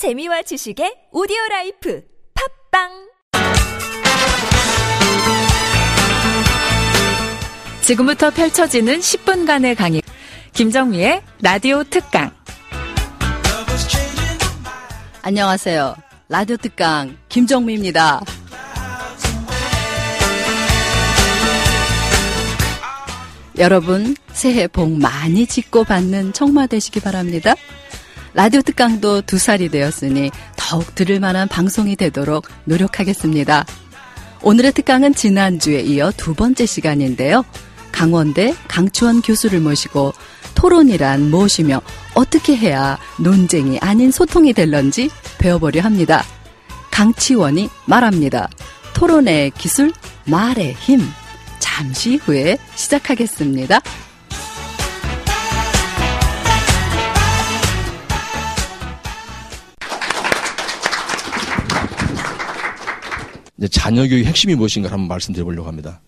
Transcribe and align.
재미와 0.00 0.40
지식의 0.40 1.08
오디오 1.12 1.36
life 1.50 2.02
팟빵 2.72 2.88
지금부터 7.82 8.30
펼쳐지는 8.30 8.98
10분간의 8.98 9.76
강의. 9.76 10.00
김정미의 10.54 11.20
라디오 11.42 11.84
특강. 11.84 12.30
안녕하세요. 15.20 15.94
라디오 16.30 16.56
특강 16.56 17.18
김정미입니다. 17.28 18.22
여러분 23.58 24.16
새해 24.32 24.66
복 24.66 24.92
많이 24.92 25.46
짓고 25.46 25.84
받는 25.84 26.32
청마 26.32 26.68
되시기 26.68 27.00
바랍니다. 27.00 27.54
라디오 28.32 28.62
특강도 28.62 29.22
두 29.22 29.38
살이 29.38 29.68
되었으니 29.68 30.30
더욱 30.56 30.94
들을 30.94 31.18
만한 31.18 31.48
방송이 31.48 31.96
되도록 31.96 32.46
노력하겠습니다. 32.64 33.66
오늘의 34.42 34.72
특강은 34.72 35.14
지난주에 35.14 35.80
이어 35.80 36.12
두 36.16 36.34
번째 36.34 36.64
시간인데요. 36.64 37.44
강원대 37.90 38.54
강추원 38.68 39.20
교수를 39.20 39.60
모시고 39.60 40.12
토론이란 40.54 41.30
무엇이며 41.30 41.82
어떻게 42.14 42.56
해야 42.56 42.98
논쟁이 43.18 43.78
아닌 43.80 44.10
소통이 44.10 44.52
될런지 44.52 45.10
배워보려 45.38 45.82
합니다. 45.82 46.24
강치원이 46.90 47.68
말합니다. 47.86 48.48
토론의 48.94 49.52
기술, 49.58 49.92
말의 50.26 50.74
힘. 50.74 51.00
잠시 51.58 52.16
후에 52.16 52.58
시작하겠습니다. 52.74 53.80
이제 63.60 63.68
자녀 63.68 64.08
교육의 64.08 64.24
핵심이 64.24 64.54
무엇인가 64.54 64.90
한번 64.90 65.06
말씀드려 65.08 65.44
보려고 65.44 65.68
합니다. 65.68 66.00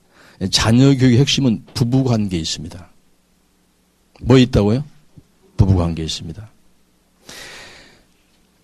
자녀 0.51 0.87
교육의 0.97 1.19
핵심은 1.19 1.65
부부 1.75 2.03
관계에 2.05 2.41
있습니다. 2.41 2.89
뭐 4.23 4.39
있다고요? 4.39 4.83
부부 5.59 5.77
관계에 5.77 6.07
있습니다. 6.07 6.51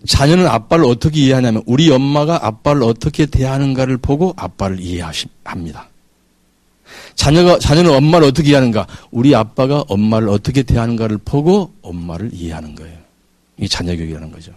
자녀는 0.06 0.46
아빠를 0.46 0.84
어떻게 0.86 1.20
이해하냐면 1.20 1.62
우리 1.66 1.90
엄마가 1.90 2.46
아빠를 2.46 2.82
어떻게 2.82 3.26
대하는가를 3.26 3.98
보고 3.98 4.32
아빠를 4.36 4.80
이해합니다. 4.80 5.88
자녀가 7.14 7.58
자녀는 7.58 7.94
엄마를 7.94 8.28
어떻게 8.28 8.50
이해하는가? 8.50 8.86
우리 9.10 9.34
아빠가 9.34 9.84
엄마를 9.88 10.28
어떻게 10.28 10.62
대하는가를 10.62 11.18
보고 11.18 11.74
엄마를 11.82 12.30
이해하는 12.32 12.74
거예요. 12.74 12.96
이게 13.58 13.68
자녀 13.68 13.94
교육이라는 13.94 14.30
거죠. 14.30 14.52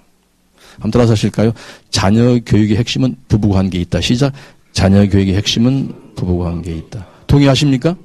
한번 0.74 0.92
따라서 0.92 1.14
하실까요? 1.14 1.52
자녀 1.90 2.40
교육의 2.40 2.78
핵심은 2.78 3.16
부부 3.28 3.50
관계에 3.50 3.82
있다. 3.82 4.02
시작. 4.02 4.34
자녀 4.74 5.08
교육의 5.08 5.36
핵심은 5.36 6.14
부부 6.16 6.40
관계에 6.40 6.76
있다. 6.76 7.08
동의하십니까? 7.28 7.96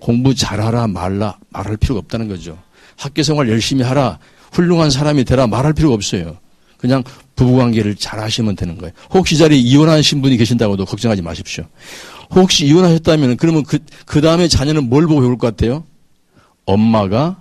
공부 0.00 0.34
잘하라 0.34 0.86
말라 0.88 1.38
말할 1.50 1.76
필요가 1.76 2.00
없다는 2.00 2.28
거죠. 2.28 2.58
학교 2.96 3.22
생활 3.22 3.48
열심히 3.48 3.82
하라 3.82 4.18
훌륭한 4.52 4.90
사람이 4.90 5.24
되라 5.24 5.46
말할 5.46 5.72
필요가 5.72 5.94
없어요. 5.94 6.36
그냥 6.78 7.02
부부 7.34 7.56
관계를 7.56 7.96
잘 7.96 8.20
하시면 8.20 8.56
되는 8.56 8.78
거예요. 8.78 8.92
혹시 9.10 9.36
자리에 9.38 9.58
이혼하신 9.58 10.22
분이 10.22 10.36
계신다고도 10.36 10.84
걱정하지 10.84 11.22
마십시오. 11.22 11.64
혹시 12.30 12.66
이혼하셨다면 12.66 13.36
그러면 13.36 13.62
그, 13.64 13.78
그 14.06 14.20
다음에 14.20 14.48
자녀는 14.48 14.88
뭘 14.88 15.06
보고 15.06 15.20
배울 15.20 15.38
것 15.38 15.48
같아요? 15.48 15.84
엄마가 16.66 17.40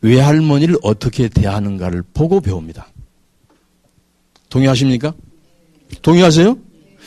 외할머니를 0.00 0.76
어떻게 0.82 1.28
대하는가를 1.28 2.02
보고 2.14 2.40
배웁니다. 2.40 2.88
동의하십니까? 4.48 5.14
동의하세요? 6.02 6.58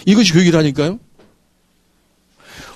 이것이 0.06 0.34
교육이라니까요? 0.34 1.00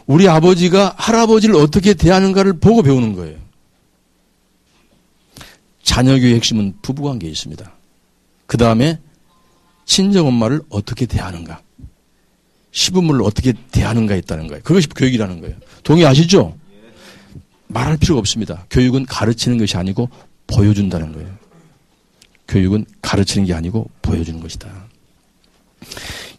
우리 0.05 0.28
아버지가 0.28 0.95
할아버지를 0.97 1.55
어떻게 1.55 1.93
대하는가를 1.93 2.60
보고 2.60 2.82
배우는 2.82 3.14
거예요. 3.14 3.38
자녀교의 5.83 6.36
핵심은 6.36 6.76
부부관계에 6.82 7.30
있습니다. 7.30 7.71
그 8.45 8.58
다음에 8.58 8.99
친정엄마를 9.86 10.61
어떻게 10.70 11.05
대하는가. 11.05 11.61
시부모를 12.71 13.21
어떻게 13.21 13.54
대하는가 13.71 14.15
있다는 14.15 14.48
거예요. 14.48 14.64
그것이 14.64 14.89
교육이라는 14.89 15.42
거예요. 15.42 15.55
동의하시죠? 15.83 16.58
말할 17.67 17.98
필요가 17.98 18.20
없습니다. 18.20 18.65
교육은 18.70 19.05
가르치는 19.05 19.58
것이 19.58 19.77
아니고 19.77 20.09
보여준다는 20.48 21.14
거예요. 21.14 21.30
교육은 22.53 22.86
가르치는 23.02 23.47
게 23.47 23.53
아니고 23.53 23.89
보여주는 24.03 24.39
것이다. 24.39 24.69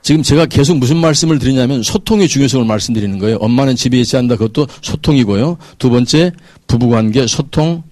지금 0.01 0.23
제가 0.23 0.47
계속 0.47 0.77
무슨 0.79 0.99
말씀을 0.99 1.39
드리냐면 1.39 1.83
소통의 1.83 2.29
중요성을 2.29 2.65
말씀드리는 2.67 3.19
거예요. 3.19 3.37
엄마는 3.37 3.75
집에 3.75 3.99
있어야 3.99 4.21
한다. 4.21 4.37
그것도 4.37 4.69
소통이고요. 4.83 5.57
두 5.79 5.91
번째 5.91 6.31
부부관계 6.67 7.27
소통, 7.27 7.83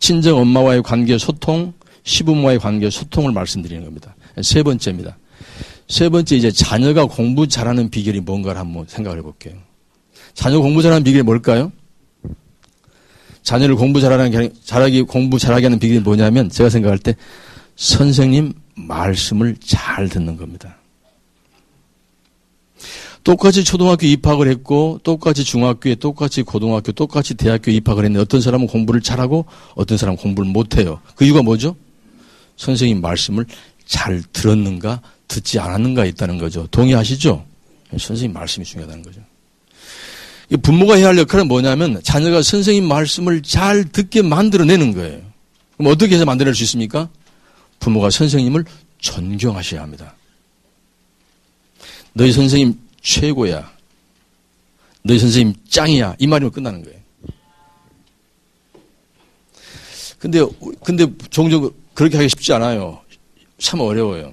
친정 0.00 0.38
엄마와의 0.38 0.82
관계 0.82 1.16
소통, 1.16 1.72
시부모와의 2.02 2.58
관계 2.58 2.90
소통을 2.90 3.32
말씀드리는 3.32 3.84
겁니다. 3.84 4.16
세 4.42 4.62
번째입니다. 4.62 5.16
세 5.86 6.08
번째 6.08 6.36
이제 6.36 6.50
자녀가 6.50 7.04
공부 7.04 7.46
잘하는 7.46 7.90
비결이 7.90 8.20
뭔가를 8.20 8.60
한번 8.60 8.86
생각을 8.88 9.18
해볼게요. 9.18 9.54
자녀 10.34 10.60
공부 10.60 10.82
잘하는 10.82 11.04
비결이 11.04 11.22
뭘까요? 11.22 11.70
자녀를 13.42 13.76
공부 13.76 14.00
잘하는 14.00 14.52
잘하기 14.64 15.02
공부 15.02 15.38
잘하게 15.38 15.66
하는 15.66 15.78
비결이 15.78 16.00
뭐냐면 16.00 16.48
제가 16.48 16.70
생각할 16.70 16.98
때 16.98 17.14
선생님 17.80 18.52
말씀을 18.74 19.56
잘 19.56 20.10
듣는 20.10 20.36
겁니다. 20.36 20.76
똑같이 23.24 23.64
초등학교 23.64 24.06
입학을 24.06 24.48
했고 24.48 25.00
똑같이 25.02 25.44
중학교에 25.44 25.94
똑같이 25.94 26.42
고등학교 26.42 26.92
똑같이 26.92 27.34
대학교 27.34 27.70
입학을 27.70 28.04
했는데 28.04 28.20
어떤 28.20 28.42
사람은 28.42 28.66
공부를 28.66 29.00
잘하고 29.00 29.46
어떤 29.74 29.96
사람은 29.96 30.18
공부를 30.18 30.50
못해요. 30.50 31.00
그 31.14 31.24
이유가 31.24 31.42
뭐죠? 31.42 31.74
선생님 32.58 33.00
말씀을 33.00 33.46
잘 33.86 34.22
들었는가 34.30 35.00
듣지 35.26 35.58
않았는가 35.58 36.04
있다는 36.04 36.36
거죠. 36.36 36.66
동의하시죠? 36.70 37.46
선생님 37.98 38.34
말씀이 38.34 38.66
중요하다는 38.66 39.02
거죠. 39.02 39.20
부모가 40.62 40.96
해야 40.96 41.08
할 41.08 41.18
역할은 41.18 41.48
뭐냐면 41.48 42.02
자녀가 42.02 42.42
선생님 42.42 42.86
말씀을 42.86 43.42
잘 43.42 43.84
듣게 43.84 44.20
만들어내는 44.20 44.92
거예요. 44.92 45.22
그럼 45.78 45.92
어떻게 45.92 46.16
해서 46.16 46.26
만들어낼 46.26 46.54
수 46.54 46.62
있습니까? 46.64 47.08
부모가 47.80 48.10
선생님을 48.10 48.64
존경하셔야 48.98 49.82
합니다. 49.82 50.14
너희 52.12 52.32
선생님 52.32 52.78
최고야. 53.02 53.70
너희 55.02 55.18
선생님 55.18 55.54
짱이야. 55.68 56.16
이 56.18 56.26
말이면 56.26 56.52
끝나는 56.52 56.84
거예요. 56.84 57.00
근데, 60.18 60.44
근데 60.84 61.06
종종 61.30 61.70
그렇게 61.94 62.18
하기 62.18 62.28
쉽지 62.28 62.52
않아요. 62.52 63.00
참 63.58 63.80
어려워요. 63.80 64.32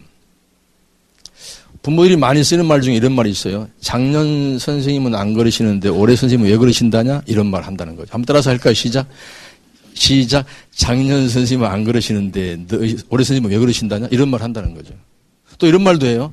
부모들이 1.82 2.18
많이 2.18 2.44
쓰는 2.44 2.66
말 2.66 2.82
중에 2.82 2.96
이런 2.96 3.14
말이 3.14 3.30
있어요. 3.30 3.70
작년 3.80 4.60
선생님은 4.60 5.16
안 5.16 5.34
그러시는데 5.34 5.88
올해 5.88 6.18
선생님은 6.18 6.52
왜 6.52 6.58
그러신다냐? 6.58 7.22
이런 7.28 7.48
말 7.48 7.64
한다는 7.64 7.96
거죠. 7.96 8.12
한번 8.12 8.26
따라서 8.26 8.50
할까요? 8.50 8.74
시작. 8.74 9.08
시작. 9.98 10.46
작년 10.72 11.28
선생님은 11.28 11.70
안 11.70 11.84
그러시는데 11.84 12.66
올해 13.10 13.24
선생님은 13.24 13.52
왜 13.52 13.58
그러신다냐? 13.58 14.08
이런 14.12 14.30
말 14.30 14.42
한다는 14.42 14.74
거죠. 14.74 14.94
또 15.58 15.68
이런 15.68 15.84
말도 15.84 16.06
해요. 16.06 16.32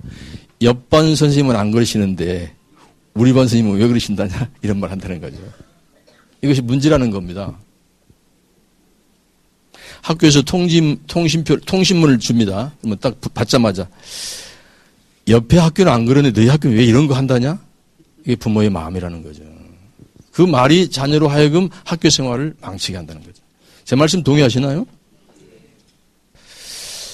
옆반 0.62 1.16
선생님은 1.16 1.56
안 1.56 1.70
그러시는데 1.70 2.54
우리 3.14 3.32
반 3.32 3.48
선생님은 3.48 3.78
왜 3.78 3.88
그러신다냐? 3.88 4.50
이런 4.62 4.78
말 4.80 4.90
한다는 4.90 5.20
거죠. 5.20 5.36
이것이 6.42 6.60
문제라는 6.60 7.10
겁니다. 7.10 7.56
학교에서 10.02 10.42
통신, 10.42 11.00
통신표, 11.06 11.56
통신문을 11.60 12.18
줍니다. 12.18 12.72
그러면 12.80 12.98
딱 13.00 13.18
받자마자 13.32 13.88
옆에 15.28 15.56
학교는 15.56 15.90
안 15.90 16.04
그러는데 16.04 16.38
너희 16.38 16.50
학교는 16.50 16.76
왜 16.76 16.84
이런 16.84 17.06
거 17.06 17.14
한다냐? 17.14 17.58
이게 18.24 18.36
부모의 18.36 18.68
마음이라는 18.68 19.22
거죠. 19.22 19.42
그 20.32 20.42
말이 20.42 20.90
자녀로 20.90 21.28
하여금 21.28 21.68
학교 21.84 22.10
생활을 22.10 22.54
망치게 22.60 22.96
한다는 22.96 23.22
거죠. 23.22 23.43
제 23.84 23.96
말씀 23.96 24.22
동의하시나요? 24.22 24.86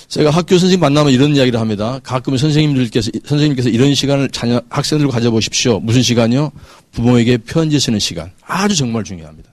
제가 0.09 0.31
학교 0.31 0.59
선생님 0.59 0.81
만나면 0.81 1.13
이런 1.13 1.37
이야기를 1.37 1.61
합니다. 1.61 2.01
가끔 2.03 2.37
선생님들께서, 2.37 3.13
선생님께서 3.25 3.69
이런 3.69 3.95
시간을 3.95 4.29
자녀, 4.31 4.61
학생들과 4.69 5.13
가져보십시오. 5.13 5.79
무슨 5.79 6.03
시간이요? 6.03 6.51
부모에게 6.91 7.37
편지 7.39 7.79
쓰는 7.79 8.01
시간. 8.01 8.33
아주 8.43 8.75
정말 8.75 9.05
중요합니다. 9.05 9.53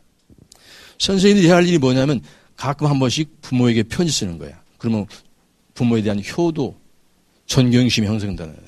선생님들이 0.97 1.47
해야 1.47 1.57
할 1.57 1.67
일이 1.67 1.77
뭐냐면 1.77 2.21
가끔 2.55 2.87
한 2.87 2.97
번씩 2.97 3.41
부모에게 3.41 3.83
편지 3.83 4.11
쓰는 4.11 4.39
거야. 4.39 4.59
그러면 4.79 5.05
부모에 5.75 6.01
대한 6.01 6.23
효도, 6.35 6.75
존경심이 7.45 8.07
형성되는 8.07 8.51
거예요. 8.51 8.67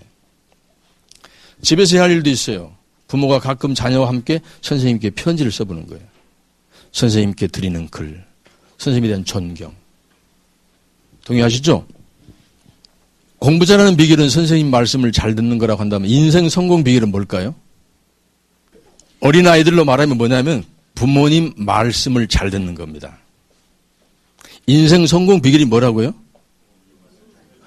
집에서 1.63 1.95
해야 1.95 2.03
할 2.03 2.11
일도 2.11 2.29
있어요. 2.29 2.75
부모가 3.07 3.39
가끔 3.39 3.73
자녀와 3.73 4.07
함께 4.07 4.41
선생님께 4.61 5.09
편지를 5.11 5.51
써보는 5.51 5.87
거예요. 5.87 6.03
선생님께 6.91 7.47
드리는 7.47 7.87
글, 7.89 8.23
선생님에 8.79 9.09
대한 9.09 9.23
존경. 9.25 9.73
동의하시죠? 11.25 11.85
공부 13.37 13.65
잘하는 13.65 13.95
비결은 13.95 14.29
선생님 14.29 14.71
말씀을 14.71 15.11
잘 15.11 15.35
듣는 15.35 15.57
거라고 15.59 15.79
한다면 15.79 16.09
인생 16.09 16.49
성공 16.49 16.83
비결은 16.83 17.11
뭘까요? 17.11 17.53
어린아이들로 19.19 19.85
말하면 19.85 20.17
뭐냐면 20.17 20.63
부모님 20.95 21.53
말씀을 21.57 22.27
잘 22.27 22.49
듣는 22.49 22.73
겁니다. 22.73 23.19
인생 24.65 25.05
성공 25.05 25.41
비결이 25.41 25.65
뭐라고요? 25.65 26.13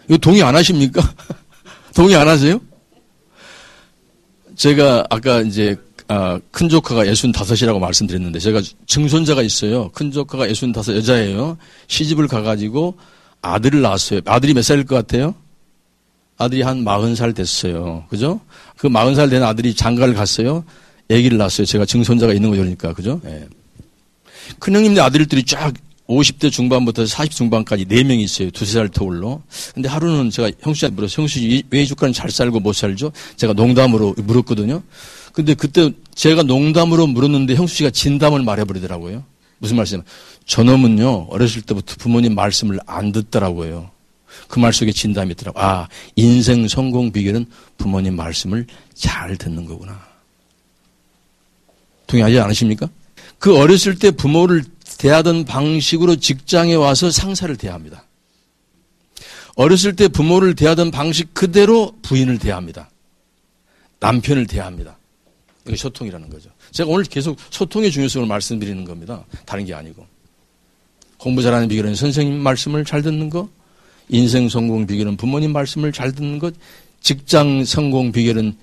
이거 0.08 0.16
동의 0.18 0.42
안 0.42 0.56
하십니까? 0.56 1.02
동의 1.94 2.16
안 2.16 2.26
하세요? 2.26 2.60
제가 4.56 5.06
아까 5.10 5.40
이제 5.40 5.76
아, 6.08 6.40
큰 6.50 6.68
조카가 6.68 7.04
65이라고 7.04 7.78
말씀드렸는데 7.78 8.38
제가 8.38 8.60
증손자가 8.86 9.42
있어요. 9.42 9.90
큰 9.90 10.10
조카가 10.10 10.48
65 10.48 10.94
여자예요. 10.96 11.56
시집을 11.86 12.28
가가지고 12.28 12.96
아들을 13.40 13.80
낳았어요. 13.80 14.20
아들이 14.26 14.54
몇 14.54 14.62
살일 14.62 14.84
것 14.84 14.94
같아요? 14.96 15.34
아들이 16.38 16.62
한 16.62 16.84
40살 16.84 17.34
됐어요. 17.34 18.04
그죠? 18.08 18.40
그 18.76 18.88
40살 18.88 19.30
된 19.30 19.42
아들이 19.42 19.74
장가를 19.74 20.14
갔어요. 20.14 20.64
아기를 21.10 21.38
낳았어요. 21.38 21.66
제가 21.66 21.84
증손자가 21.84 22.32
있는 22.32 22.54
거니까. 22.54 22.92
그죠? 22.92 23.20
예. 23.26 23.46
큰형님네 24.58 25.00
아들들이 25.00 25.44
쫙 25.44 25.72
50대 26.08 26.50
중반부터 26.50 27.06
40 27.06 27.32
중반까지 27.32 27.86
4명이 27.86 28.20
있어요. 28.20 28.50
두세 28.50 28.72
살 28.74 28.88
터울로. 28.88 29.42
근데 29.74 29.88
하루는 29.88 30.30
제가 30.30 30.50
형수한테 30.60 30.94
물어서 30.96 31.22
형수 31.22 31.40
왜 31.70 31.84
주가는 31.84 32.12
잘 32.12 32.30
살고 32.30 32.60
못 32.60 32.74
살죠? 32.74 33.12
제가 33.36 33.52
농담으로 33.52 34.14
물었거든요. 34.18 34.82
근데 35.32 35.54
그때 35.54 35.90
제가 36.14 36.42
농담으로 36.42 37.06
물었는데 37.06 37.54
형수 37.54 37.76
씨가 37.76 37.90
진담을 37.90 38.42
말해버리더라고요. 38.42 39.24
무슨 39.58 39.76
말씀? 39.76 40.02
저놈은요, 40.44 41.28
어렸을 41.30 41.62
때부터 41.62 41.94
부모님 41.98 42.34
말씀을 42.34 42.80
안 42.86 43.12
듣더라고요. 43.12 43.90
그 44.48 44.58
말 44.60 44.72
속에 44.72 44.92
진담이 44.92 45.30
있더라고요. 45.32 45.62
아, 45.62 45.88
인생 46.16 46.66
성공 46.66 47.12
비결은 47.12 47.46
부모님 47.78 48.16
말씀을 48.16 48.66
잘 48.94 49.36
듣는 49.36 49.66
거구나. 49.66 50.00
동의하지 52.06 52.38
않으십니까? 52.40 52.88
그 53.38 53.56
어렸을 53.56 53.98
때 53.98 54.10
부모를 54.10 54.64
대하던 55.02 55.44
방식으로 55.46 56.14
직장에 56.14 56.74
와서 56.76 57.10
상사를 57.10 57.56
대합니다. 57.56 58.04
어렸을 59.56 59.96
때 59.96 60.06
부모를 60.06 60.54
대하던 60.54 60.92
방식 60.92 61.34
그대로 61.34 61.92
부인을 62.02 62.38
대합니다. 62.38 62.88
남편을 63.98 64.46
대합니다. 64.46 64.96
이게 65.66 65.74
소통이라는 65.74 66.30
거죠. 66.30 66.50
제가 66.70 66.88
오늘 66.88 67.02
계속 67.02 67.36
소통의 67.50 67.90
중요성을 67.90 68.28
말씀드리는 68.28 68.84
겁니다. 68.84 69.24
다른 69.44 69.66
게 69.66 69.74
아니고. 69.74 70.06
공부 71.16 71.42
잘하는 71.42 71.66
비결은 71.66 71.96
선생님 71.96 72.38
말씀을 72.38 72.84
잘 72.84 73.02
듣는 73.02 73.28
것, 73.28 73.48
인생 74.08 74.48
성공 74.48 74.86
비결은 74.86 75.16
부모님 75.16 75.52
말씀을 75.52 75.90
잘 75.90 76.12
듣는 76.12 76.38
것, 76.38 76.54
직장 77.00 77.64
성공 77.64 78.12
비결은 78.12 78.56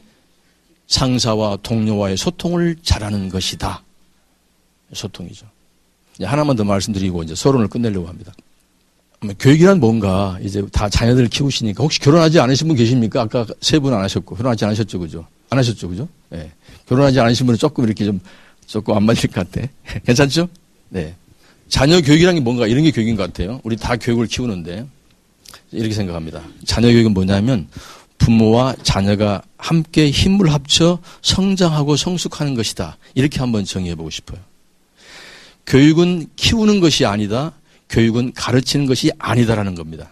상사와 0.87 1.57
동료와의 1.63 2.15
소통을 2.15 2.77
잘하는 2.81 3.27
것이다. 3.27 3.83
소통이죠. 4.93 5.58
하나만 6.25 6.55
더 6.55 6.63
말씀드리고 6.63 7.23
이제 7.23 7.35
서론을 7.35 7.67
끝내려고 7.67 8.07
합니다. 8.07 8.33
교육이란 9.37 9.79
뭔가 9.81 10.37
이제 10.41 10.63
다 10.71 10.87
자녀들 10.87 11.27
키우시니까 11.27 11.83
혹시 11.83 11.99
결혼하지 11.99 12.39
않으신 12.39 12.67
분 12.67 12.77
계십니까? 12.77 13.21
아까 13.21 13.45
세 13.61 13.79
분 13.79 13.93
안 13.93 14.01
하셨고 14.03 14.35
결혼하지 14.35 14.63
않으셨죠, 14.65 14.99
그죠? 14.99 15.25
안 15.49 15.57
하셨죠, 15.59 15.89
그죠? 15.89 16.07
예. 16.33 16.37
네. 16.37 16.51
결혼하지 16.87 17.19
않으신 17.19 17.45
분은 17.45 17.57
조금 17.57 17.83
이렇게 17.85 18.05
좀 18.05 18.19
조금 18.65 18.95
안 18.95 19.03
맞을 19.03 19.29
것 19.29 19.49
같아. 19.51 19.67
괜찮죠? 20.05 20.47
네. 20.89 21.15
자녀 21.67 21.99
교육이란 22.01 22.35
게 22.35 22.41
뭔가 22.41 22.65
이런 22.65 22.83
게 22.83 22.91
교육인 22.91 23.15
것 23.17 23.23
같아요. 23.23 23.59
우리 23.63 23.75
다 23.75 23.95
교육을 23.97 24.27
키우는데 24.27 24.85
이렇게 25.71 25.93
생각합니다. 25.93 26.41
자녀 26.65 26.87
교육은 26.89 27.13
뭐냐면 27.13 27.67
부모와 28.19 28.75
자녀가 28.83 29.41
함께 29.57 30.09
힘을 30.11 30.51
합쳐 30.53 30.99
성장하고 31.21 31.95
성숙하는 31.97 32.55
것이다. 32.55 32.97
이렇게 33.15 33.39
한번 33.39 33.65
정의해 33.65 33.95
보고 33.95 34.09
싶어요. 34.09 34.39
교육은 35.69 36.27
키우는 36.35 36.79
것이 36.79 37.05
아니다. 37.05 37.53
교육은 37.89 38.33
가르치는 38.33 38.87
것이 38.87 39.11
아니다라는 39.17 39.75
겁니다. 39.75 40.11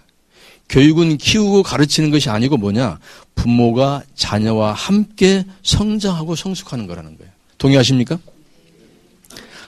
교육은 0.69 1.17
키우고 1.17 1.63
가르치는 1.63 2.11
것이 2.11 2.29
아니고 2.29 2.57
뭐냐? 2.57 2.99
부모가 3.35 4.03
자녀와 4.15 4.73
함께 4.73 5.45
성장하고 5.63 6.35
성숙하는 6.35 6.87
거라는 6.87 7.17
거예요. 7.17 7.31
동의하십니까? 7.57 8.19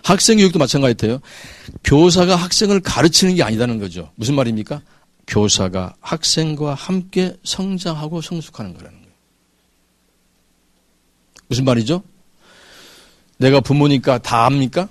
학생 0.03 0.38
교육도 0.38 0.59
마찬가지예요. 0.59 1.21
교사가 1.83 2.36
학생을 2.36 2.81
가르치는 2.81 3.36
게 3.36 3.44
아니다는 3.44 3.80
거죠. 3.80 4.12
무슨 4.15 4.36
말입니까? 4.36 4.81
교사가 5.27 5.95
학생과 6.01 6.74
함께 6.75 7.36
성장하고 7.44 8.21
성숙하는 8.21 8.74
거라는 8.74 8.97
거예요. 8.97 9.13
무슨 11.47 11.65
말이죠? 11.65 12.03
내가 13.38 13.59
부모니까 13.59 14.19
다 14.19 14.45
압니까? 14.45 14.88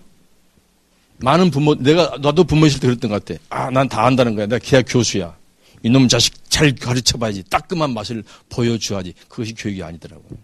많은 1.20 1.50
부모, 1.50 1.74
내가, 1.74 2.16
나도 2.20 2.44
부모실 2.44 2.80
때 2.80 2.86
그랬던 2.88 3.10
것 3.10 3.24
같아. 3.24 3.40
아, 3.50 3.70
난 3.70 3.88
다 3.88 4.04
안다는 4.06 4.34
거야. 4.34 4.46
내가 4.46 4.58
계약 4.64 4.84
교수야. 4.88 5.36
이놈 5.82 6.08
자식 6.08 6.34
잘 6.50 6.74
가르쳐 6.74 7.18
봐야지. 7.18 7.42
따끔한 7.48 7.92
맛을 7.94 8.24
보여줘야지. 8.48 9.14
그것이 9.28 9.54
교육이 9.54 9.82
아니더라고요. 9.82 10.38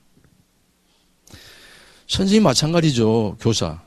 선생님 2.09 2.43
마찬가지죠. 2.43 3.37
교사. 3.41 3.81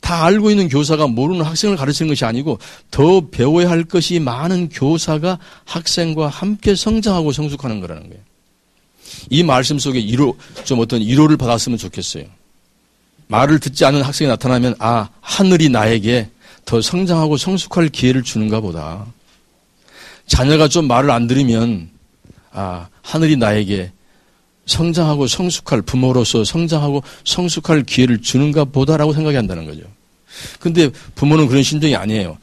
다 0.00 0.24
알고 0.24 0.50
있는 0.50 0.68
교사가 0.68 1.06
모르는 1.06 1.42
학생을 1.46 1.76
가르치는 1.76 2.10
것이 2.10 2.24
아니고 2.26 2.58
더 2.90 3.28
배워야 3.30 3.70
할 3.70 3.84
것이 3.84 4.20
많은 4.20 4.68
교사가 4.68 5.38
학생과 5.64 6.28
함께 6.28 6.74
성장하고 6.74 7.32
성숙하는 7.32 7.80
거라는 7.80 8.08
거예요. 8.10 8.22
이 9.30 9.42
말씀 9.42 9.78
속에 9.78 9.98
이로, 10.00 10.36
좀 10.64 10.80
어떤 10.80 11.00
이로를 11.00 11.36
받았으면 11.38 11.78
좋겠어요. 11.78 12.24
말을 13.28 13.58
듣지 13.58 13.84
않는 13.84 14.02
학생이 14.02 14.28
나타나면 14.28 14.76
아 14.78 15.08
하늘이 15.20 15.68
나에게 15.68 16.28
더 16.64 16.80
성장하고 16.80 17.36
성숙할 17.36 17.88
기회를 17.88 18.22
주는가 18.22 18.60
보다. 18.60 19.06
자녀가 20.26 20.68
좀 20.68 20.86
말을 20.86 21.10
안 21.10 21.26
들으면 21.26 21.90
아 22.52 22.88
하늘이 23.02 23.36
나에게 23.36 23.92
성장하고 24.66 25.26
성숙할 25.26 25.82
부모로서 25.82 26.44
성장하고 26.44 27.02
성숙할 27.24 27.82
기회를 27.82 28.22
주는가 28.22 28.64
보다라고 28.64 29.12
생각이 29.12 29.36
한다는 29.36 29.66
거죠. 29.66 29.82
근데 30.58 30.90
부모는 31.14 31.48
그런 31.48 31.62
심정이 31.62 31.94
아니에요. 31.94 32.38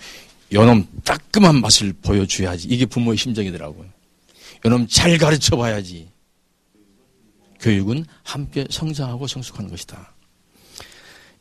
요놈 0.54 0.86
따끔한 1.04 1.62
맛을 1.62 1.94
보여줘야지. 2.01 2.68
이게 2.69 2.86
부모의 2.86 3.18
심정이더라고요. 3.18 3.86
요놈 4.66 4.88
잘 4.88 5.18
가르쳐 5.18 5.56
봐야지. 5.56 6.07
교육은 7.59 8.06
함께 8.23 8.66
성장하고 8.69 9.28
성숙하는 9.28 9.69
것이다. 9.69 10.14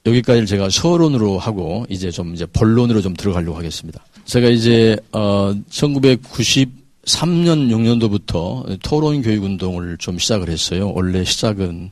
여기까지를 0.06 0.46
제가 0.46 0.70
서론으로 0.70 1.38
하고 1.38 1.84
이제 1.88 2.10
좀 2.10 2.34
이제 2.34 2.46
본론으로 2.46 3.02
좀 3.02 3.14
들어가려고 3.14 3.56
하겠습니다. 3.56 4.02
제가 4.24 4.48
이제 4.48 4.96
어 5.12 5.54
1993년 5.70 6.70
6년도부터 7.04 8.78
토론 8.82 9.22
교육 9.22 9.44
운동을 9.44 9.98
좀 9.98 10.18
시작을 10.18 10.48
했어요. 10.48 10.92
원래 10.94 11.24
시작은 11.24 11.90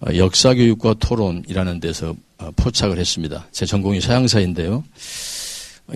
어, 0.00 0.16
역사 0.16 0.54
교육과 0.54 0.94
토론이라는 0.94 1.80
데서 1.80 2.14
어, 2.38 2.50
포착을 2.56 2.98
했습니다. 2.98 3.46
제 3.52 3.66
전공이 3.66 4.00
서양사인데요. 4.00 4.84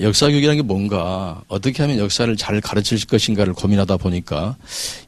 역사 0.01 0.29
교육이라는 0.29 0.57
게 0.57 0.63
뭔가 0.63 1.43
어떻게 1.49 1.83
하면 1.83 1.99
역사를 1.99 2.35
잘 2.37 2.61
가르칠 2.61 3.07
것인가를 3.07 3.55
고민하다 3.55 3.97
보니까 3.97 4.57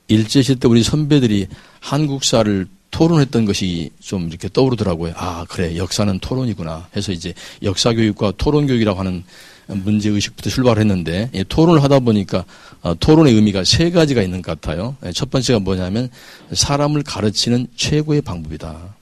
일제시대 0.09 0.59
때 0.59 0.69
우리 0.69 0.83
선배들이 0.83 1.49
한국사를 1.81 2.67
토론했던 3.00 3.47
것이 3.47 3.88
좀 3.99 4.28
이렇게 4.28 4.50
떠오르더라고요. 4.52 5.14
아, 5.16 5.47
그래. 5.49 5.75
역사는 5.78 6.19
토론이구나. 6.19 6.88
해서 6.95 7.12
이제 7.12 7.33
역사 7.62 7.95
교육과 7.95 8.35
토론 8.37 8.66
교육이라고 8.66 8.99
하는 8.99 9.25
문제 9.69 10.11
의식부터 10.11 10.50
출발했는데 10.50 11.30
을 11.35 11.45
토론을 11.45 11.83
하다 11.83 12.00
보니까 12.00 12.45
어, 12.83 12.95
토론의 13.00 13.33
의미가 13.33 13.64
세 13.64 13.90
가지가 13.90 14.21
있는 14.21 14.42
것 14.42 14.61
같아요. 14.61 14.97
예, 15.07 15.12
첫 15.12 15.30
번째가 15.30 15.61
뭐냐면 15.61 16.11
사람을 16.52 17.02
가르치는 17.02 17.69
최고의 17.75 18.21
방법이다. 18.21 18.95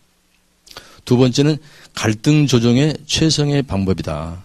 두 1.04 1.16
번째는 1.16 1.56
갈등 1.92 2.46
조정의 2.46 2.98
최성의 3.04 3.62
방법이다. 3.62 4.44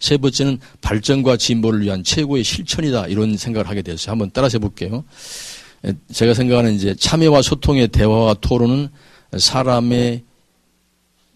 세 0.00 0.16
번째는 0.16 0.58
발전과 0.80 1.36
진보를 1.36 1.82
위한 1.82 2.02
최고의 2.02 2.44
실천이다. 2.44 3.08
이런 3.08 3.36
생각을 3.36 3.68
하게 3.68 3.82
되었어요. 3.82 4.12
한번 4.12 4.30
따라서 4.32 4.56
해볼게요. 4.56 5.04
제가 6.12 6.34
생각하는 6.34 6.74
이제 6.74 6.94
참여와 6.94 7.42
소통의 7.42 7.88
대화와 7.88 8.34
토론은 8.34 8.88
사람의 9.36 10.22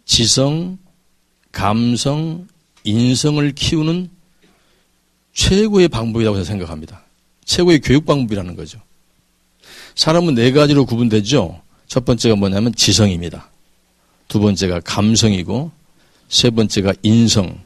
지성, 0.05 0.79
감성, 1.53 2.47
인성을 2.85 3.53
키우는 3.53 4.09
최고의 5.35 5.89
방법이라고 5.89 6.43
생각합니다. 6.45 7.03
최고의 7.45 7.81
교육 7.81 8.07
방법이라는 8.07 8.57
거죠. 8.57 8.81
사람은 9.95 10.35
네 10.35 10.51
가지로 10.53 10.87
구분되죠. 10.87 11.61
첫 11.87 12.05
번째가 12.05 12.37
뭐냐면 12.37 12.75
지성입니다. 12.75 13.51
두 14.29 14.41
번째가 14.41 14.81
감성이고, 14.81 15.71
세 16.29 16.51
번째가 16.51 16.95
인성, 17.03 17.59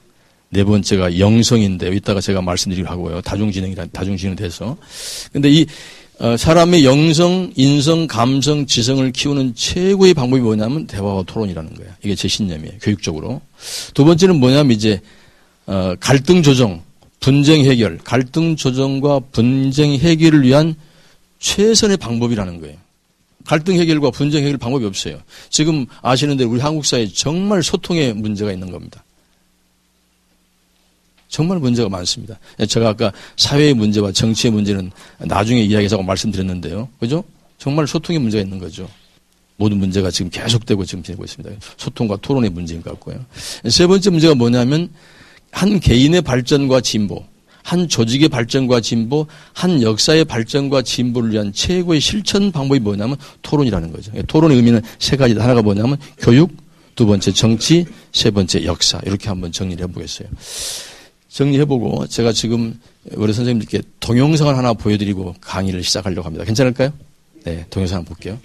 네 0.50 0.64
번째가 0.64 1.18
영성인데 1.18 1.94
이따가 1.96 2.20
제가 2.20 2.42
말씀드리고 2.42 2.88
하고요. 2.88 3.20
다중지능이라 3.22 3.86
다중지능 3.86 4.36
돼서. 4.36 4.76
근데 5.32 5.48
이 5.50 5.62
어, 5.62 5.66
사람의 6.37 6.85
영성, 6.85 7.52
인성, 7.57 8.07
감성, 8.07 8.64
지성을 8.67 9.11
키우는 9.11 9.57
최고의 9.57 10.14
방법이 10.14 10.41
뭐냐면 10.41 10.87
대화와 10.87 11.25
토론이라는 11.25 11.75
거예요. 11.75 11.93
이게 12.05 12.14
제 12.14 12.29
신념이에요. 12.29 12.75
교육적으로. 12.81 13.41
두 13.93 14.05
번째는 14.05 14.38
뭐냐면 14.38 14.71
이제 14.71 15.00
어, 15.67 15.95
갈등 15.99 16.43
조정, 16.43 16.81
분쟁 17.19 17.64
해결, 17.64 17.99
갈등 17.99 18.55
조정과 18.55 19.21
분쟁 19.33 19.95
해결을 19.95 20.43
위한 20.43 20.76
최선의 21.41 21.97
방법이라는 21.97 22.61
거예요. 22.61 22.76
갈등 23.45 23.76
해결과 23.81 24.11
분쟁 24.11 24.45
해결 24.45 24.59
방법이 24.59 24.85
없어요. 24.85 25.19
지금 25.50 25.87
아시는 26.02 26.37
대로 26.37 26.50
우리 26.50 26.61
한국 26.61 26.87
사회에 26.87 27.09
정말 27.09 27.64
소통에 27.64 28.12
문제가 28.12 28.52
있는 28.52 28.71
겁니다. 28.71 29.02
정말 31.32 31.58
문제가 31.58 31.88
많습니다. 31.88 32.38
제가 32.68 32.90
아까 32.90 33.10
사회의 33.38 33.72
문제와 33.72 34.12
정치의 34.12 34.52
문제는 34.52 34.92
나중에 35.20 35.62
이야기하자고 35.62 36.02
말씀드렸는데요. 36.02 36.90
그죠? 37.00 37.24
정말 37.56 37.86
소통의 37.86 38.20
문제가 38.20 38.44
있는 38.44 38.58
거죠. 38.58 38.86
모든 39.56 39.78
문제가 39.78 40.10
지금 40.10 40.30
계속되고 40.30 40.84
지금 40.84 41.02
지내고 41.02 41.24
있습니다. 41.24 41.56
소통과 41.78 42.16
토론의 42.16 42.50
문제인 42.50 42.82
것 42.82 42.90
같고요. 42.90 43.24
세 43.66 43.86
번째 43.86 44.10
문제가 44.10 44.34
뭐냐면 44.34 44.90
한 45.50 45.80
개인의 45.80 46.20
발전과 46.20 46.82
진보, 46.82 47.24
한 47.62 47.88
조직의 47.88 48.28
발전과 48.28 48.82
진보, 48.82 49.26
한 49.54 49.80
역사의 49.80 50.26
발전과 50.26 50.82
진보를 50.82 51.32
위한 51.32 51.50
최고의 51.54 52.00
실천 52.00 52.52
방법이 52.52 52.78
뭐냐면 52.80 53.16
토론이라는 53.40 53.90
거죠. 53.90 54.12
토론의 54.26 54.58
의미는 54.58 54.82
세 54.98 55.16
가지. 55.16 55.32
하나가 55.32 55.62
뭐냐면 55.62 55.96
교육, 56.18 56.54
두 56.94 57.06
번째 57.06 57.32
정치, 57.32 57.86
세 58.12 58.30
번째 58.30 58.66
역사. 58.66 59.00
이렇게 59.06 59.30
한번 59.30 59.50
정리를 59.50 59.82
해보겠어요. 59.84 60.28
정리해보고 61.32 62.06
제가 62.06 62.32
지금 62.32 62.78
우리 63.16 63.32
선생님들께 63.32 63.82
동영상을 64.00 64.56
하나 64.56 64.72
보여드리고 64.74 65.34
강의를 65.40 65.82
시작하려고 65.82 66.26
합니다. 66.26 66.44
괜찮을까요? 66.44 66.92
네, 67.44 67.66
동영상 67.70 67.98
한번 67.98 68.14
볼게요. 68.14 68.38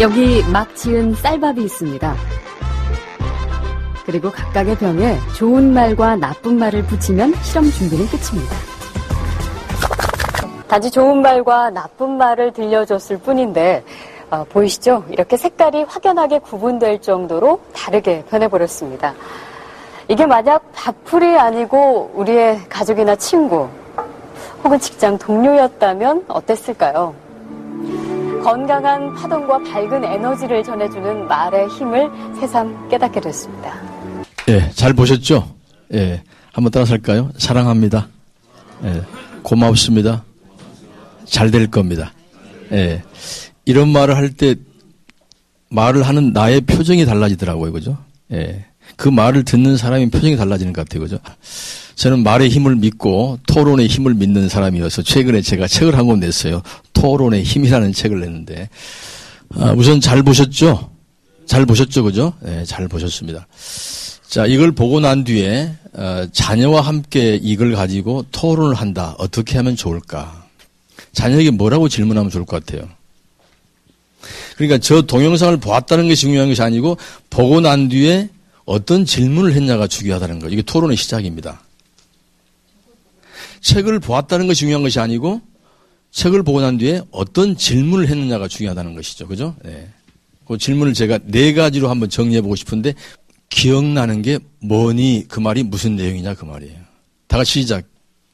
여기 0.00 0.42
막 0.50 0.74
지은 0.74 1.14
쌀밥이 1.14 1.64
있습니다. 1.64 2.16
그리고 4.06 4.30
각각의 4.30 4.76
병에 4.78 5.18
좋은 5.36 5.72
말과 5.72 6.16
나쁜 6.16 6.58
말을 6.58 6.84
붙이면 6.84 7.34
실험 7.42 7.70
준비는 7.70 8.06
끝입니다. 8.08 8.56
단지 10.68 10.90
좋은 10.90 11.22
말과 11.22 11.70
나쁜 11.70 12.16
말을 12.16 12.52
들려줬을 12.52 13.18
뿐인데 13.18 13.84
어, 14.30 14.44
보이시죠? 14.44 15.04
이렇게 15.10 15.36
색깔이 15.36 15.84
확연하게 15.84 16.40
구분될 16.40 17.00
정도로 17.00 17.60
다르게 17.72 18.24
변해버렸습니다. 18.28 19.14
이게 20.08 20.26
만약 20.26 20.70
밥풀이 20.74 21.36
아니고 21.38 22.12
우리의 22.14 22.60
가족이나 22.68 23.16
친구 23.16 23.68
혹은 24.62 24.78
직장 24.78 25.18
동료였다면 25.18 26.24
어땠을까요? 26.28 27.14
건강한 28.42 29.14
파동과 29.14 29.58
밝은 29.58 30.04
에너지를 30.04 30.62
전해주는 30.62 31.26
말의 31.26 31.68
힘을 31.68 32.10
새삼 32.38 32.88
깨닫게 32.90 33.20
됐습니다. 33.20 33.74
예, 34.48 34.70
잘 34.72 34.92
보셨죠? 34.92 35.48
예, 35.94 36.22
한번 36.52 36.70
따라서 36.70 36.92
할까요? 36.92 37.30
사랑합니다. 37.38 38.08
예, 38.84 39.02
고맙습니다. 39.42 40.22
잘 41.24 41.50
될 41.50 41.70
겁니다. 41.70 42.12
예, 42.72 43.02
이런 43.64 43.88
말을 43.88 44.14
할 44.16 44.30
때 44.34 44.56
말을 45.70 46.02
하는 46.02 46.32
나의 46.34 46.60
표정이 46.60 47.06
달라지더라고요, 47.06 47.72
그죠? 47.72 47.96
예. 48.32 48.66
그 48.96 49.08
말을 49.08 49.44
듣는 49.44 49.76
사람이 49.76 50.10
표정이 50.10 50.36
달라지는 50.36 50.72
것 50.72 50.86
같아요. 50.86 51.02
그죠? 51.02 51.18
저는 51.96 52.22
말의 52.22 52.48
힘을 52.48 52.76
믿고 52.76 53.38
토론의 53.46 53.86
힘을 53.86 54.14
믿는 54.14 54.48
사람이어서 54.48 55.02
최근에 55.02 55.40
제가 55.42 55.66
책을 55.68 55.96
한 55.96 56.06
권 56.06 56.20
냈어요. 56.20 56.62
토론의 56.92 57.42
힘이라는 57.44 57.92
책을 57.92 58.20
냈는데, 58.20 58.68
아, 59.56 59.72
우선 59.76 60.00
잘 60.00 60.22
보셨죠? 60.22 60.90
잘 61.46 61.66
보셨죠? 61.66 62.02
그죠? 62.04 62.32
네, 62.40 62.64
잘 62.64 62.88
보셨습니다. 62.88 63.46
자, 64.28 64.46
이걸 64.46 64.72
보고 64.72 64.98
난 65.00 65.22
뒤에, 65.24 65.72
어, 65.92 66.26
자녀와 66.32 66.80
함께 66.80 67.38
이걸 67.40 67.72
가지고 67.74 68.24
토론을 68.32 68.74
한다. 68.74 69.14
어떻게 69.18 69.56
하면 69.58 69.76
좋을까? 69.76 70.44
자녀에게 71.12 71.50
뭐라고 71.50 71.88
질문하면 71.88 72.30
좋을 72.30 72.44
것 72.44 72.64
같아요? 72.64 72.88
그러니까 74.56 74.78
저 74.78 75.02
동영상을 75.02 75.56
보았다는 75.58 76.08
것이 76.08 76.22
중요한 76.22 76.48
것이 76.48 76.62
아니고, 76.62 76.96
보고 77.30 77.60
난 77.60 77.88
뒤에 77.88 78.28
어떤 78.64 79.04
질문을 79.04 79.52
했냐가 79.54 79.86
중요하다는 79.86 80.38
거. 80.40 80.48
이게 80.48 80.62
토론의 80.62 80.96
시작입니다. 80.96 81.62
책을 83.60 83.98
보았다는 84.00 84.46
것이 84.46 84.60
중요한 84.60 84.82
것이 84.82 85.00
아니고 85.00 85.40
책을 86.10 86.42
보고 86.42 86.60
난 86.60 86.78
뒤에 86.78 87.02
어떤 87.10 87.56
질문을 87.56 88.08
했느냐가 88.08 88.46
중요하다는 88.48 88.94
것이죠. 88.94 89.26
그죠? 89.26 89.56
네. 89.64 89.88
그 90.46 90.58
질문을 90.58 90.94
제가 90.94 91.18
네 91.24 91.52
가지로 91.54 91.88
한번 91.90 92.08
정리해 92.10 92.40
보고 92.42 92.54
싶은데 92.54 92.94
기억나는 93.48 94.22
게 94.22 94.38
뭐니 94.60 95.24
그 95.28 95.40
말이 95.40 95.62
무슨 95.62 95.96
내용이냐 95.96 96.34
그 96.34 96.44
말이에요. 96.44 96.76
다 97.26 97.38
같이 97.38 97.62
시작. 97.62 97.84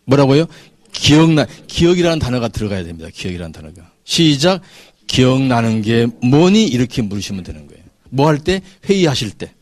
뭐라고요? 0.05 0.47
기억나 0.93 1.47
기억이라는 1.69 2.19
단어가 2.19 2.49
들어가야 2.49 2.85
됩니다. 2.85 3.09
기억이라는 3.13 3.53
단어가. 3.53 3.91
시작. 4.05 4.61
기억나는 5.07 5.83
게 5.83 6.07
뭐니 6.23 6.67
이렇게 6.67 7.03
물으시면 7.03 7.45
되는 7.45 7.67
거예요. 7.67 7.83
뭐 8.11 8.27
할 8.27 8.39
때 8.39 8.61
회의하실 8.89 9.31
때 9.33 9.53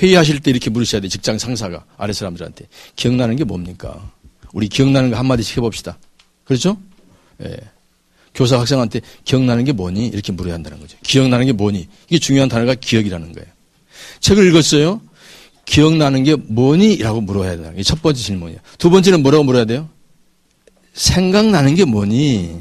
회의하실 0.00 0.40
때 0.40 0.50
이렇게 0.50 0.70
물으셔야 0.70 1.00
돼. 1.00 1.08
직장 1.08 1.38
상사가 1.38 1.84
아래 1.96 2.12
사람들한테 2.12 2.66
기억나는 2.96 3.36
게 3.36 3.44
뭡니까? 3.44 4.10
우리 4.52 4.68
기억나는 4.68 5.10
거 5.10 5.16
한마디씩 5.16 5.56
해봅시다. 5.58 5.98
그렇죠? 6.44 6.78
예. 7.44 7.56
교사 8.34 8.58
학생한테 8.58 9.00
기억나는 9.24 9.64
게 9.64 9.72
뭐니? 9.72 10.06
이렇게 10.06 10.32
물어야 10.32 10.54
한다는 10.54 10.80
거죠. 10.80 10.96
기억나는 11.02 11.46
게 11.46 11.52
뭐니? 11.52 11.86
이게 12.08 12.18
중요한 12.18 12.48
단어가 12.48 12.74
기억이라는 12.74 13.32
거예요. 13.32 13.48
책을 14.20 14.48
읽었어요? 14.48 15.00
기억나는 15.64 16.24
게 16.24 16.34
뭐니? 16.36 16.96
라고 16.98 17.20
물어야 17.20 17.56
되는 17.56 17.76
게 17.76 17.82
첫 17.82 18.00
번째 18.02 18.20
질문이에요. 18.20 18.60
두 18.78 18.90
번째는 18.90 19.22
뭐라고 19.22 19.44
물어야 19.44 19.64
돼요? 19.64 19.88
생각나는 20.94 21.74
게 21.74 21.84
뭐니? 21.84 22.58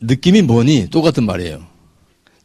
느낌이 0.00 0.42
뭐니? 0.42 0.88
똑같은 0.90 1.24
말이에요. 1.24 1.66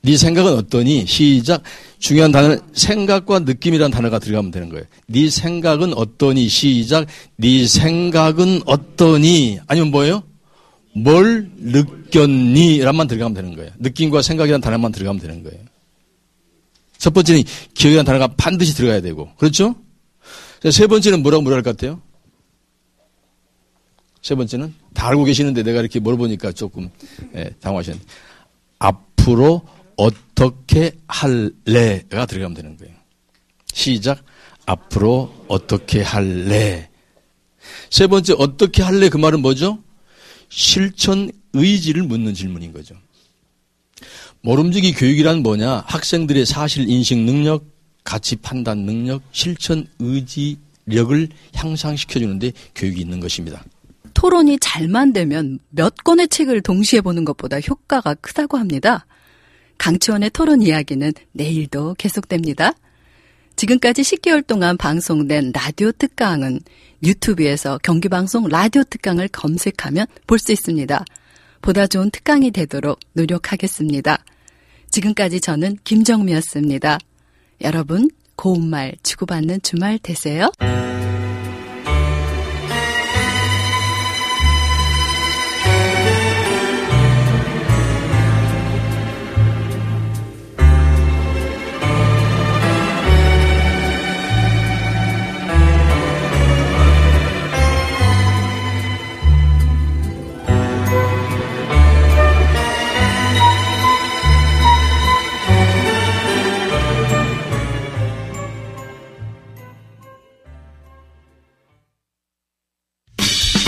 네 0.01 0.15
생각은 0.15 0.53
어떠니? 0.53 1.05
시작. 1.05 1.61
중요한 1.99 2.31
단어는 2.31 2.59
생각과 2.73 3.39
느낌이라는 3.39 3.91
단어가 3.91 4.19
들어가면 4.19 4.51
되는 4.51 4.69
거예요. 4.69 4.85
네 5.07 5.29
생각은 5.29 5.93
어떠니? 5.93 6.47
시작. 6.47 7.05
네 7.35 7.67
생각은 7.67 8.61
어떠니? 8.65 9.59
아니면 9.67 9.91
뭐예요? 9.91 10.23
뭘 10.95 11.49
느꼈니? 11.57 12.79
라만 12.79 13.07
들어가면 13.07 13.33
되는 13.35 13.55
거예요. 13.55 13.71
느낌과 13.79 14.21
생각이라는 14.21 14.61
단어만 14.61 14.91
들어가면 14.93 15.21
되는 15.21 15.43
거예요. 15.43 15.59
첫 16.97 17.13
번째는 17.13 17.43
기억이라는 17.73 18.05
단어가 18.05 18.27
반드시 18.35 18.75
들어가야 18.75 19.01
되고. 19.01 19.29
그렇죠? 19.37 19.75
세 20.71 20.87
번째는 20.87 21.21
뭐라고 21.23 21.41
물어야 21.43 21.57
할 21.57 21.63
것 21.63 21.75
같아요? 21.77 22.01
세 24.21 24.35
번째는 24.35 24.73
다 24.93 25.07
알고 25.07 25.23
계시는데 25.25 25.63
내가 25.63 25.79
이렇게 25.79 25.99
물어보니까 25.99 26.51
조금 26.51 26.89
예, 27.35 27.51
당황하셨는데 27.61 28.05
앞으로 28.79 29.61
어떻게 29.99 30.93
할래가 31.07 32.25
들어가면 32.25 32.53
되는 32.53 32.77
거예요. 32.77 32.93
시작. 33.73 34.23
앞으로 34.65 35.45
어떻게 35.49 36.01
할래. 36.01 36.89
세 37.89 38.07
번째, 38.07 38.35
어떻게 38.37 38.81
할래? 38.81 39.09
그 39.09 39.17
말은 39.17 39.41
뭐죠? 39.41 39.79
실천 40.47 41.29
의지를 41.51 42.03
묻는 42.03 42.33
질문인 42.33 42.71
거죠. 42.71 42.95
모름지기 44.41 44.93
교육이란 44.93 45.43
뭐냐? 45.43 45.83
학생들의 45.85 46.45
사실 46.45 46.89
인식 46.89 47.17
능력, 47.17 47.65
가치 48.05 48.37
판단 48.37 48.85
능력, 48.85 49.21
실천 49.33 49.85
의지력을 49.99 51.27
향상시켜 51.55 52.21
주는데 52.21 52.53
교육이 52.73 53.01
있는 53.01 53.19
것입니다. 53.19 53.65
토론이 54.13 54.59
잘만 54.59 55.11
되면 55.11 55.59
몇 55.69 55.93
권의 56.05 56.29
책을 56.29 56.61
동시에 56.61 57.01
보는 57.01 57.25
것보다 57.25 57.59
효과가 57.59 58.13
크다고 58.15 58.57
합니다. 58.57 59.05
강치원의 59.79 60.29
토론 60.29 60.61
이야기는 60.61 61.13
내일도 61.31 61.95
계속됩니다. 61.97 62.73
지금까지 63.55 64.03
10개월 64.03 64.45
동안 64.45 64.77
방송된 64.77 65.51
라디오 65.53 65.91
특강은 65.91 66.59
유튜브에서 67.03 67.79
경기방송 67.79 68.47
라디오 68.49 68.83
특강을 68.83 69.27
검색하면 69.29 70.05
볼 70.27 70.37
수 70.37 70.51
있습니다. 70.51 71.03
보다 71.61 71.87
좋은 71.87 72.09
특강이 72.11 72.51
되도록 72.51 72.99
노력하겠습니다. 73.13 74.23
지금까지 74.91 75.41
저는 75.41 75.77
김정미였습니다. 75.83 76.99
여러분, 77.61 78.09
고운 78.35 78.69
말 78.69 78.93
주고받는 79.03 79.61
주말 79.61 79.99
되세요. 79.99 80.49